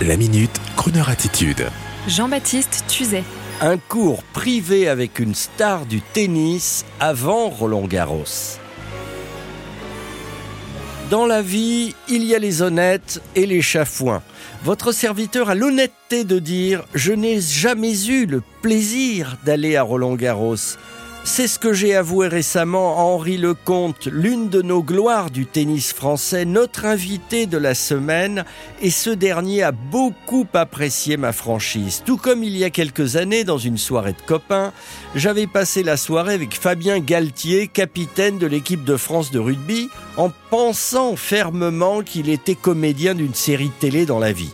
La 0.00 0.16
minute, 0.16 0.60
Kroneur 0.76 1.10
attitude. 1.10 1.68
Jean-Baptiste 2.08 2.84
Tuzet. 2.88 3.22
Un 3.60 3.76
cours 3.78 4.24
privé 4.24 4.88
avec 4.88 5.20
une 5.20 5.34
star 5.34 5.86
du 5.86 6.00
tennis 6.00 6.84
avant 6.98 7.48
Roland 7.48 7.86
Garros. 7.86 8.24
Dans 11.08 11.26
la 11.26 11.40
vie, 11.40 11.94
il 12.08 12.24
y 12.24 12.34
a 12.34 12.40
les 12.40 12.62
honnêtes 12.62 13.22
et 13.36 13.46
les 13.46 13.62
chafouins. 13.62 14.22
Votre 14.64 14.90
serviteur 14.90 15.50
a 15.50 15.54
l'honnêteté 15.54 16.24
de 16.24 16.40
dire 16.40 16.82
Je 16.94 17.12
n'ai 17.12 17.40
jamais 17.40 18.06
eu 18.06 18.26
le 18.26 18.42
plaisir 18.62 19.36
d'aller 19.44 19.76
à 19.76 19.82
Roland 19.82 20.16
Garros. 20.16 20.56
C'est 21.24 21.46
ce 21.46 21.60
que 21.60 21.72
j'ai 21.72 21.94
avoué 21.94 22.26
récemment 22.26 22.98
à 22.98 23.02
Henri 23.02 23.38
Lecomte, 23.38 24.06
l'une 24.06 24.48
de 24.48 24.60
nos 24.60 24.82
gloires 24.82 25.30
du 25.30 25.46
tennis 25.46 25.92
français, 25.92 26.44
notre 26.44 26.84
invité 26.84 27.46
de 27.46 27.56
la 27.58 27.74
semaine, 27.74 28.44
et 28.82 28.90
ce 28.90 29.08
dernier 29.08 29.62
a 29.62 29.70
beaucoup 29.70 30.46
apprécié 30.52 31.16
ma 31.16 31.32
franchise. 31.32 32.02
Tout 32.04 32.16
comme 32.16 32.42
il 32.42 32.56
y 32.56 32.64
a 32.64 32.70
quelques 32.70 33.14
années, 33.14 33.44
dans 33.44 33.56
une 33.56 33.78
soirée 33.78 34.14
de 34.14 34.26
copains, 34.26 34.72
j'avais 35.14 35.46
passé 35.46 35.84
la 35.84 35.96
soirée 35.96 36.34
avec 36.34 36.54
Fabien 36.54 36.98
Galtier, 36.98 37.68
capitaine 37.68 38.38
de 38.38 38.46
l'équipe 38.46 38.84
de 38.84 38.96
France 38.96 39.30
de 39.30 39.38
rugby, 39.38 39.88
en 40.16 40.30
pensant 40.50 41.14
fermement 41.14 42.02
qu'il 42.02 42.28
était 42.28 42.56
comédien 42.56 43.14
d'une 43.14 43.34
série 43.34 43.70
télé 43.78 44.06
dans 44.06 44.18
la 44.18 44.32
vie. 44.32 44.52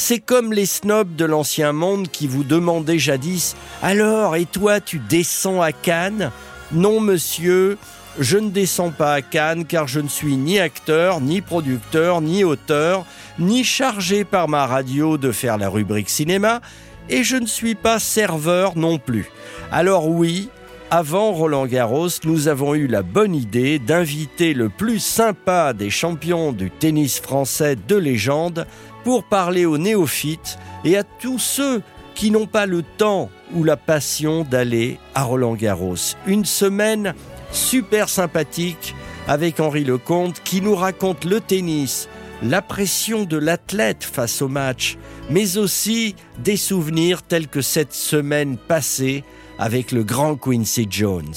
C'est 0.00 0.20
comme 0.20 0.52
les 0.52 0.64
snobs 0.64 1.16
de 1.16 1.24
l'ancien 1.24 1.72
monde 1.72 2.06
qui 2.06 2.28
vous 2.28 2.44
demandaient 2.44 3.00
jadis 3.00 3.56
Alors, 3.82 4.36
et 4.36 4.46
toi, 4.46 4.80
tu 4.80 5.00
descends 5.00 5.60
à 5.60 5.72
Cannes? 5.72 6.30
Non, 6.70 7.00
monsieur, 7.00 7.76
je 8.20 8.38
ne 8.38 8.48
descends 8.48 8.92
pas 8.92 9.14
à 9.14 9.22
Cannes 9.22 9.64
car 9.64 9.88
je 9.88 9.98
ne 9.98 10.06
suis 10.06 10.36
ni 10.36 10.60
acteur, 10.60 11.20
ni 11.20 11.40
producteur, 11.40 12.20
ni 12.20 12.44
auteur, 12.44 13.04
ni 13.40 13.64
chargé 13.64 14.22
par 14.22 14.48
ma 14.48 14.66
radio 14.66 15.18
de 15.18 15.32
faire 15.32 15.58
la 15.58 15.68
rubrique 15.68 16.10
cinéma, 16.10 16.60
et 17.08 17.24
je 17.24 17.34
ne 17.34 17.46
suis 17.46 17.74
pas 17.74 17.98
serveur 17.98 18.78
non 18.78 18.98
plus. 18.98 19.28
Alors 19.72 20.08
oui, 20.08 20.48
avant 20.90 21.32
Roland 21.32 21.66
Garros, 21.66 22.08
nous 22.24 22.48
avons 22.48 22.74
eu 22.74 22.86
la 22.86 23.02
bonne 23.02 23.34
idée 23.34 23.78
d'inviter 23.78 24.54
le 24.54 24.70
plus 24.70 25.00
sympa 25.00 25.74
des 25.74 25.90
champions 25.90 26.52
du 26.52 26.70
tennis 26.70 27.20
français 27.20 27.76
de 27.76 27.96
légende 27.96 28.66
pour 29.04 29.24
parler 29.24 29.66
aux 29.66 29.76
néophytes 29.76 30.58
et 30.84 30.96
à 30.96 31.04
tous 31.04 31.38
ceux 31.38 31.82
qui 32.14 32.30
n'ont 32.30 32.46
pas 32.46 32.64
le 32.64 32.82
temps 32.82 33.28
ou 33.54 33.64
la 33.64 33.76
passion 33.76 34.44
d'aller 34.44 34.98
à 35.14 35.24
Roland 35.24 35.54
Garros. 35.54 36.16
Une 36.26 36.46
semaine 36.46 37.14
super 37.52 38.08
sympathique 38.08 38.94
avec 39.26 39.60
Henri 39.60 39.84
Lecomte 39.84 40.40
qui 40.42 40.62
nous 40.62 40.74
raconte 40.74 41.26
le 41.26 41.40
tennis, 41.40 42.08
la 42.42 42.62
pression 42.62 43.24
de 43.24 43.36
l'athlète 43.36 44.04
face 44.04 44.40
au 44.40 44.48
match, 44.48 44.96
mais 45.28 45.58
aussi 45.58 46.14
des 46.38 46.56
souvenirs 46.56 47.22
tels 47.22 47.48
que 47.48 47.60
cette 47.60 47.92
semaine 47.92 48.56
passée 48.56 49.22
avec 49.58 49.92
le 49.92 50.04
grand 50.04 50.36
Quincy 50.36 50.86
Jones. 50.88 51.34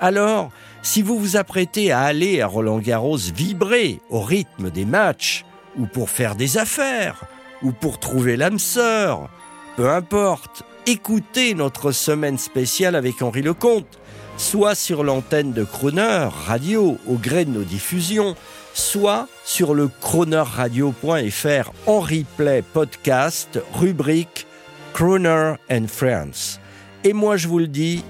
Alors, 0.00 0.50
si 0.82 1.02
vous 1.02 1.18
vous 1.18 1.36
apprêtez 1.36 1.92
à 1.92 2.00
aller 2.00 2.40
à 2.40 2.46
Roland 2.46 2.78
Garros 2.78 3.16
vibrer 3.16 4.00
au 4.10 4.20
rythme 4.20 4.70
des 4.70 4.84
matchs, 4.84 5.44
ou 5.78 5.86
pour 5.86 6.10
faire 6.10 6.34
des 6.34 6.58
affaires, 6.58 7.24
ou 7.62 7.72
pour 7.72 7.98
trouver 7.98 8.36
l'âme 8.36 8.58
sœur. 8.58 9.28
Peu 9.76 9.90
importe, 9.90 10.64
écoutez 10.86 11.54
notre 11.54 11.92
semaine 11.92 12.38
spéciale 12.38 12.96
avec 12.96 13.22
Henri 13.22 13.42
Lecomte, 13.42 13.98
soit 14.36 14.74
sur 14.74 15.04
l'antenne 15.04 15.52
de 15.52 15.64
Croner 15.64 16.28
Radio 16.46 16.98
au 17.06 17.14
gré 17.14 17.44
de 17.44 17.50
nos 17.50 17.62
diffusions, 17.62 18.34
soit 18.74 19.28
sur 19.44 19.74
le 19.74 19.88
cronerradio.fr 20.00 21.72
en 21.86 22.00
replay 22.00 22.62
podcast, 22.62 23.60
rubrique 23.74 24.46
Croner 24.94 25.54
and 25.70 25.86
Friends. 25.88 26.60
Et 27.04 27.12
moi 27.12 27.36
je 27.36 27.48
vous 27.48 27.58
le 27.58 27.68
dis, 27.68 28.04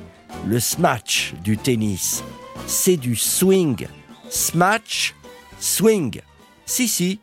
le 0.46 0.60
smash 0.60 1.34
du 1.44 1.56
tennis, 1.56 2.22
c'est 2.66 2.96
du 2.96 3.16
swing. 3.16 3.86
Smash, 4.30 5.14
swing. 5.60 6.20
Si, 6.66 6.88
si, 6.88 7.20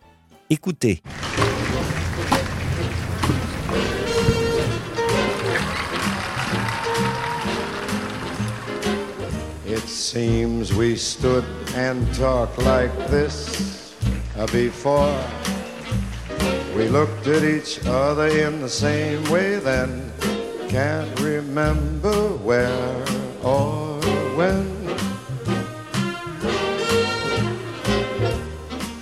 Écoutez. 0.48 1.02
It 9.66 9.80
seems 9.88 10.72
we 10.74 10.96
stood 10.96 11.44
and 11.75 12.06
talked 12.14 12.59
like 12.59 12.96
this 13.09 13.96
before. 14.52 15.20
We 16.78 16.90
looked 16.90 17.25
at 17.28 17.44
each 17.44 17.80
other 17.88 18.28
in 18.28 18.62
the 18.62 18.70
same 18.70 19.24
way 19.31 19.56
then. 19.58 20.12
Can't 20.75 21.18
remember 21.22 22.36
where 22.44 23.06
or 23.41 23.97
when. 24.36 24.86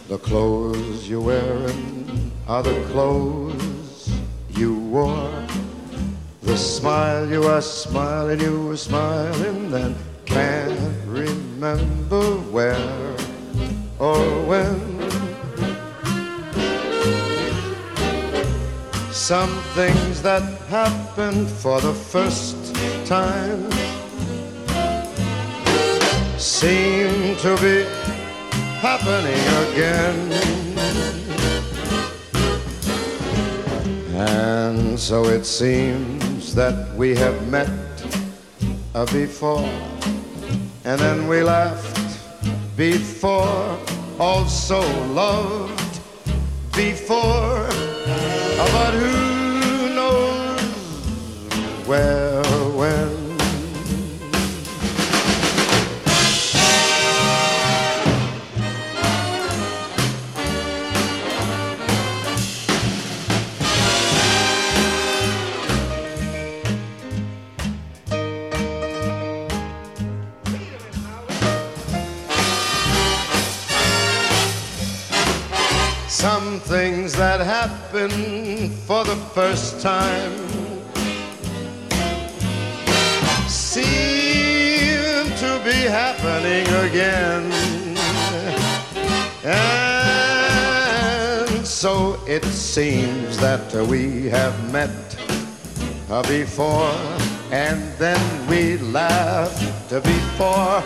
The 0.08 0.20
clothes 0.20 1.10
you're 1.10 1.20
wearing 1.20 2.32
are 2.48 2.62
the 2.62 2.80
clothes 2.92 4.14
you 4.52 4.78
wore. 4.78 5.48
The 6.44 6.56
smile 6.60 7.28
you 7.28 7.42
are 7.46 7.60
smiling, 7.60 8.40
you 8.40 8.68
were 8.68 8.78
smiling 8.78 9.72
then. 9.72 9.96
Can't 10.26 10.80
remember 11.08 12.38
where 12.54 13.18
or 13.98 14.46
when. 14.46 14.93
Some 19.40 19.58
things 19.74 20.22
that 20.22 20.44
happen 20.70 21.48
for 21.48 21.82
the 21.82 21.92
first 21.92 22.76
time 23.08 23.68
seem 26.38 27.36
to 27.38 27.58
be 27.58 27.84
happening 28.78 29.44
again. 29.66 30.32
And 34.14 35.00
so 35.00 35.24
it 35.24 35.46
seems 35.46 36.54
that 36.54 36.96
we 36.96 37.16
have 37.16 37.48
met 37.50 37.72
uh, 38.94 39.08
before, 39.08 39.68
and 40.86 41.02
then 41.02 41.28
we 41.28 41.42
laughed 41.42 42.20
before, 42.78 43.80
also 44.20 44.82
loved 45.12 46.00
before, 46.76 47.73
Some 76.14 76.60
things 76.60 77.14
that 77.14 77.40
happen 77.42 78.12
for 78.86 79.04
the 79.04 79.16
first 79.34 79.82
time 79.82 80.32
seem 83.50 85.26
to 85.38 85.60
be 85.66 85.90
happening 85.90 86.68
again. 86.88 87.52
And 89.44 91.66
so 91.66 92.20
it 92.28 92.46
seems 92.46 93.40
that 93.40 93.74
we 93.88 94.28
have 94.28 94.72
met 94.72 95.18
uh, 96.12 96.22
before, 96.28 96.94
and 97.52 97.82
then 97.98 98.48
we 98.48 98.78
laughed 98.78 99.90
before, 99.90 100.84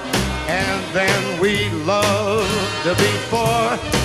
and 0.47 0.95
then 0.95 1.41
we 1.41 1.69
loved 1.83 2.85
before. 2.97 3.96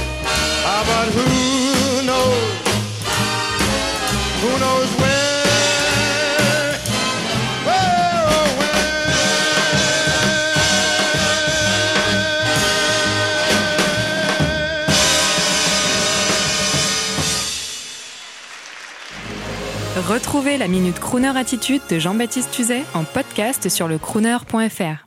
Who 0.65 2.03
knows? 2.05 2.37
Who 4.43 4.59
knows 4.59 4.89
Retrouvez 20.09 20.59
la 20.59 20.69
Minute 20.69 20.99
Crooner 20.99 21.37
Attitude 21.37 21.83
de 21.89 21.99
Jean-Baptiste 21.99 22.51
Tuzet 22.51 22.85
en 22.95 23.05
podcast 23.05 23.69
sur 23.69 23.89
le 23.89 23.99
crooner.fr. 23.99 25.07